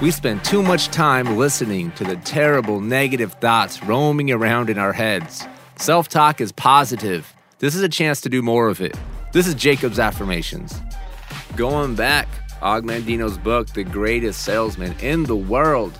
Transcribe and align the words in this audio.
We 0.00 0.12
spend 0.12 0.44
too 0.44 0.62
much 0.62 0.88
time 0.88 1.36
listening 1.36 1.90
to 1.92 2.04
the 2.04 2.14
terrible 2.18 2.80
negative 2.80 3.32
thoughts 3.40 3.82
roaming 3.82 4.30
around 4.30 4.70
in 4.70 4.78
our 4.78 4.92
heads. 4.92 5.44
Self 5.74 6.06
talk 6.06 6.40
is 6.40 6.52
positive. 6.52 7.34
This 7.58 7.74
is 7.74 7.82
a 7.82 7.88
chance 7.88 8.20
to 8.20 8.28
do 8.28 8.40
more 8.40 8.68
of 8.68 8.80
it. 8.80 8.96
This 9.32 9.48
is 9.48 9.56
Jacob's 9.56 9.98
Affirmations. 9.98 10.80
Going 11.56 11.96
back, 11.96 12.28
Og 12.62 12.84
Mandino's 12.84 13.38
book, 13.38 13.70
The 13.70 13.82
Greatest 13.82 14.42
Salesman 14.42 14.94
in 15.00 15.24
the 15.24 15.34
World. 15.34 15.98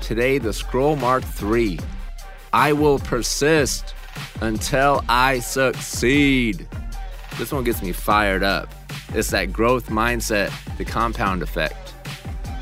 Today, 0.00 0.38
the 0.38 0.54
scroll 0.54 0.96
mark 0.96 1.22
three. 1.22 1.78
I 2.54 2.72
will 2.72 2.98
persist 3.00 3.94
until 4.40 5.04
I 5.10 5.40
succeed. 5.40 6.66
This 7.36 7.52
one 7.52 7.64
gets 7.64 7.82
me 7.82 7.92
fired 7.92 8.42
up. 8.42 8.72
It's 9.10 9.28
that 9.32 9.52
growth 9.52 9.90
mindset, 9.90 10.50
the 10.78 10.86
compound 10.86 11.42
effect. 11.42 11.85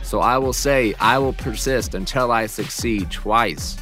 So 0.05 0.21
I 0.21 0.39
will 0.39 0.53
say, 0.53 0.95
I 1.01 1.19
will 1.19 1.33
persist 1.33 1.95
until 1.95 2.31
I 2.31 2.47
succeed 2.47 3.11
twice. 3.11 3.77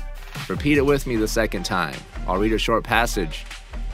Repeat 0.49 0.79
it 0.79 0.87
with 0.87 1.07
me 1.07 1.17
the 1.17 1.29
second 1.29 1.65
time. 1.65 1.97
I'll 2.27 2.39
read 2.39 2.53
a 2.53 2.59
short 2.59 2.85
passage. 2.85 3.45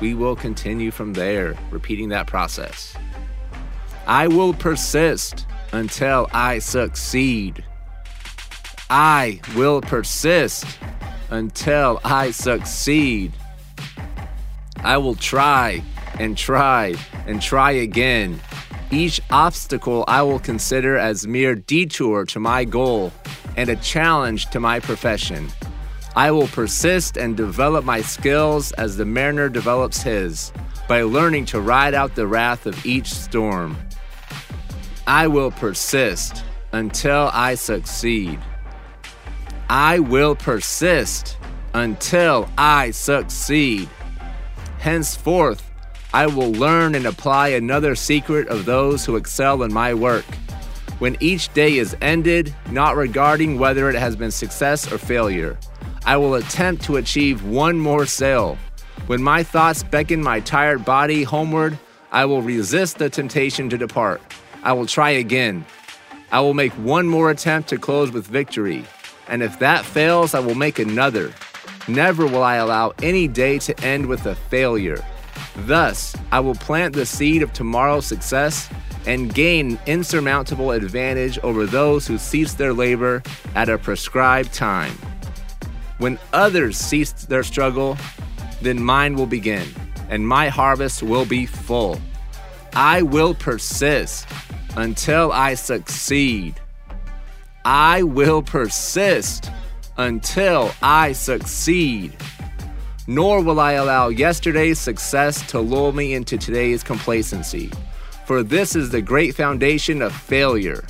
We 0.01 0.15
will 0.15 0.37
continue 0.37 0.91
from 0.91 1.15
there, 1.15 1.57
repeating 1.71 2.11
that 2.11 2.27
process. 2.27 2.95
I 4.07 4.29
will 4.29 4.55
persist 4.55 5.47
until 5.73 6.29
I 6.33 6.61
succeed. 6.61 7.65
I 8.91 9.41
will 9.57 9.81
persist 9.81 10.67
until 11.31 12.01
I 12.05 12.31
succeed. 12.31 13.33
I 14.79 14.97
will 14.99 15.15
try 15.15 15.83
and 16.19 16.37
try 16.37 16.95
and 17.27 17.43
try 17.43 17.73
again. 17.73 18.41
Each 18.91 19.21
obstacle 19.31 20.05
I 20.09 20.23
will 20.23 20.39
consider 20.39 20.97
as 20.97 21.27
mere 21.27 21.55
detour 21.55 22.25
to 22.27 22.41
my 22.41 22.65
goal 22.65 23.13
and 23.57 23.69
a 23.69 23.77
challenge 23.77 24.47
to 24.51 24.61
my 24.61 24.81
profession. 24.81 25.49
I 26.17 26.31
will 26.31 26.49
persist 26.49 27.19
and 27.19 27.37
develop 27.37 27.85
my 27.85 28.01
skills 28.01 28.73
as 28.73 28.97
the 28.97 29.05
mariner 29.05 29.51
develops 29.51 30.03
his 30.03 30.53
by 30.89 31.03
learning 31.03 31.45
to 31.47 31.61
ride 31.61 31.93
out 31.93 32.15
the 32.15 32.27
wrath 32.27 32.65
of 32.65 32.87
each 32.87 33.13
storm. 33.13 33.77
I 35.07 35.27
will 35.27 35.51
persist 35.51 36.43
until 36.73 37.31
I 37.33 37.57
succeed. 37.57 38.39
I 39.69 39.99
will 39.99 40.35
persist 40.35 41.37
until 41.75 42.49
I 42.57 42.91
succeed. 42.93 43.89
Henceforth, 44.79 45.68
I 46.15 46.27
will 46.27 46.53
learn 46.53 46.95
and 46.95 47.07
apply 47.07 47.49
another 47.49 47.95
secret 47.95 48.49
of 48.49 48.65
those 48.65 49.05
who 49.05 49.17
excel 49.17 49.63
in 49.63 49.73
my 49.73 49.93
work. 49.93 50.25
When 50.99 51.17
each 51.21 51.53
day 51.53 51.77
is 51.77 51.97
ended, 52.01 52.55
not 52.71 52.97
regarding 52.97 53.59
whether 53.59 53.91
it 53.91 53.95
has 53.95 54.17
been 54.17 54.31
success 54.31 54.91
or 54.91 54.99
failure, 54.99 55.59
I 56.07 56.17
will 56.17 56.35
attempt 56.35 56.83
to 56.85 56.97
achieve 56.97 57.45
one 57.45 57.79
more 57.79 58.07
sale. 58.07 58.57
When 59.07 59.23
my 59.23 59.43
thoughts 59.43 59.83
beckon 59.83 60.23
my 60.23 60.41
tired 60.41 60.85
body 60.85 61.23
homeward, 61.25 61.79
I 62.11 62.25
will 62.25 62.41
resist 62.41 62.99
the 62.99 63.11
temptation 63.11 63.69
to 63.69 63.79
depart. 63.79 64.23
I 64.63 64.73
will 64.73 64.87
try 64.87 65.11
again. 65.11 65.67
I 66.33 66.41
will 66.41 66.55
make 66.55 66.73
one 66.73 67.07
more 67.07 67.31
attempt 67.31 67.69
to 67.69 67.79
close 67.79 68.11
with 68.11 68.27
victory. 68.27 68.85
And 69.29 69.43
if 69.43 69.59
that 69.59 69.85
fails, 69.85 70.35
I 70.35 70.41
will 70.41 70.55
make 70.55 70.79
another. 70.79 71.33
Never 71.87 72.27
will 72.27 72.43
I 72.43 72.57
allow 72.57 72.93
any 73.03 73.29
day 73.29 73.59
to 73.61 73.79
end 73.85 74.07
with 74.07 74.27
a 74.27 74.35
failure. 74.35 75.05
Thus, 75.67 76.15
I 76.31 76.41
will 76.41 76.55
plant 76.55 76.95
the 76.95 77.05
seed 77.05 77.43
of 77.43 77.53
tomorrow's 77.53 78.07
success 78.07 78.69
and 79.07 79.35
gain 79.35 79.79
insurmountable 79.87 80.71
advantage 80.71 81.39
over 81.41 81.67
those 81.67 82.07
who 82.07 82.19
cease 82.19 82.55
their 82.55 82.73
labor 82.73 83.23
at 83.55 83.69
a 83.69 83.79
prescribed 83.79 84.53
time. 84.53 84.93
When 85.99 86.19
others 86.33 86.77
cease 86.77 87.13
their 87.13 87.43
struggle, 87.43 87.97
then 88.63 88.83
mine 88.83 89.17
will 89.17 89.27
begin, 89.27 89.67
and 90.09 90.27
my 90.27 90.49
harvest 90.49 91.03
will 91.03 91.25
be 91.25 91.47
full. 91.47 92.01
I 92.75 93.03
will 93.03 93.35
persist 93.35 94.29
until 94.77 95.33
I 95.33 95.55
succeed. 95.55 96.61
I 97.65 98.05
will 98.05 98.43
persist 98.43 99.51
until 99.97 100.73
I 100.81 101.13
succeed. 101.13 102.17
Nor 103.11 103.43
will 103.43 103.59
I 103.59 103.73
allow 103.73 104.11
yesterday's 104.11 104.79
success 104.79 105.41
to 105.51 105.61
lull 105.61 105.93
me 105.93 106.13
into 106.13 106.37
today's 106.37 106.83
complacency. 106.83 107.71
For 108.27 108.43
this 108.43 108.77
is 108.77 108.91
the 108.91 109.01
great 109.01 109.35
foundation 109.35 110.03
of 110.03 110.15
failure. 110.15 110.85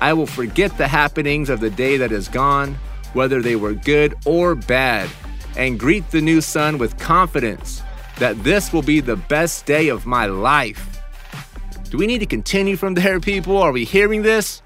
I 0.00 0.14
will 0.14 0.26
forget 0.26 0.78
the 0.78 0.88
happenings 0.88 1.50
of 1.50 1.60
the 1.60 1.68
day 1.68 1.98
that 1.98 2.10
is 2.10 2.26
gone, 2.26 2.78
whether 3.12 3.42
they 3.42 3.54
were 3.54 3.74
good 3.74 4.14
or 4.24 4.54
bad, 4.54 5.10
and 5.58 5.78
greet 5.78 6.10
the 6.10 6.22
new 6.22 6.40
sun 6.40 6.78
with 6.78 6.98
confidence 6.98 7.82
that 8.18 8.42
this 8.42 8.72
will 8.72 8.80
be 8.80 9.00
the 9.00 9.16
best 9.16 9.66
day 9.66 9.88
of 9.88 10.06
my 10.06 10.24
life. 10.24 11.02
Do 11.90 11.98
we 11.98 12.06
need 12.06 12.20
to 12.20 12.26
continue 12.26 12.76
from 12.76 12.94
there, 12.94 13.20
people? 13.20 13.58
Are 13.58 13.72
we 13.72 13.84
hearing 13.84 14.22
this? 14.22 14.62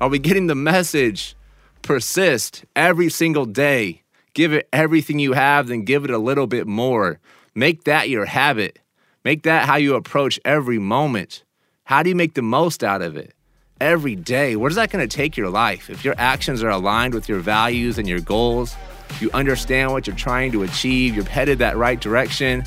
Are 0.00 0.10
we 0.10 0.18
getting 0.18 0.48
the 0.48 0.54
message? 0.54 1.34
Persist 1.80 2.66
every 2.76 3.08
single 3.08 3.46
day. 3.46 4.02
Give 4.36 4.52
it 4.52 4.68
everything 4.70 5.18
you 5.18 5.32
have, 5.32 5.68
then 5.68 5.84
give 5.84 6.04
it 6.04 6.10
a 6.10 6.18
little 6.18 6.46
bit 6.46 6.66
more. 6.66 7.20
Make 7.54 7.84
that 7.84 8.10
your 8.10 8.26
habit. 8.26 8.78
Make 9.24 9.44
that 9.44 9.64
how 9.64 9.76
you 9.76 9.94
approach 9.94 10.38
every 10.44 10.78
moment. 10.78 11.42
How 11.84 12.02
do 12.02 12.10
you 12.10 12.14
make 12.14 12.34
the 12.34 12.42
most 12.42 12.84
out 12.84 13.00
of 13.00 13.16
it? 13.16 13.32
Every 13.80 14.14
day. 14.14 14.54
Where 14.54 14.68
is 14.68 14.76
that 14.76 14.90
going 14.90 15.08
to 15.08 15.16
take 15.16 15.38
your 15.38 15.48
life? 15.48 15.88
If 15.88 16.04
your 16.04 16.14
actions 16.18 16.62
are 16.62 16.68
aligned 16.68 17.14
with 17.14 17.30
your 17.30 17.38
values 17.38 17.96
and 17.96 18.06
your 18.06 18.20
goals, 18.20 18.76
you 19.20 19.30
understand 19.32 19.92
what 19.92 20.06
you're 20.06 20.14
trying 20.14 20.52
to 20.52 20.64
achieve, 20.64 21.14
you're 21.14 21.24
headed 21.24 21.60
that 21.60 21.78
right 21.78 21.98
direction, 21.98 22.62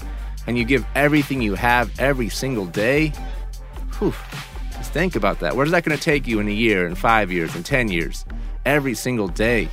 and 0.48 0.58
you 0.58 0.66
give 0.66 0.84
everything 0.96 1.40
you 1.40 1.54
have 1.54 1.92
every 2.00 2.30
single 2.30 2.66
day, 2.66 3.14
whew, 4.00 4.16
just 4.72 4.92
think 4.92 5.16
about 5.16 5.40
that. 5.42 5.56
Where's 5.56 5.70
that 5.70 5.84
going 5.84 5.96
to 5.96 6.04
take 6.04 6.26
you 6.26 6.40
in 6.40 6.48
a 6.48 6.52
year, 6.52 6.88
in 6.88 6.96
five 6.96 7.32
years, 7.32 7.56
in 7.56 7.62
10 7.62 7.90
years? 7.90 8.26
Every 8.66 8.96
single 8.96 9.28
day. 9.28 9.70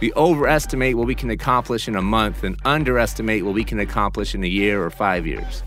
We 0.00 0.12
overestimate 0.12 0.96
what 0.96 1.06
we 1.06 1.14
can 1.14 1.30
accomplish 1.30 1.88
in 1.88 1.96
a 1.96 2.02
month 2.02 2.44
and 2.44 2.58
underestimate 2.64 3.44
what 3.44 3.54
we 3.54 3.64
can 3.64 3.80
accomplish 3.80 4.34
in 4.34 4.44
a 4.44 4.48
year 4.48 4.82
or 4.82 4.90
five 4.90 5.26
years. 5.26 5.62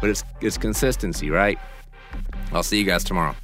But 0.00 0.10
it's, 0.10 0.24
it's 0.40 0.56
consistency, 0.56 1.30
right? 1.30 1.58
I'll 2.52 2.62
see 2.62 2.78
you 2.78 2.84
guys 2.84 3.04
tomorrow. 3.04 3.34